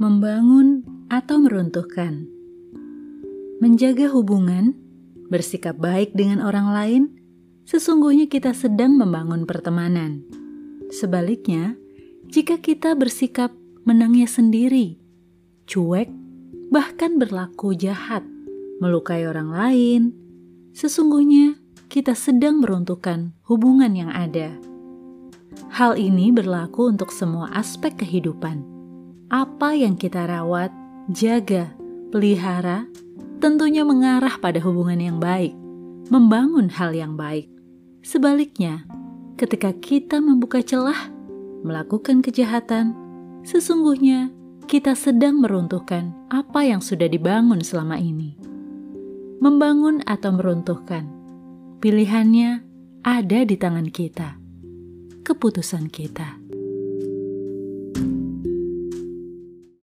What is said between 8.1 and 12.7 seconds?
kita sedang membangun pertemanan. Sebaliknya, jika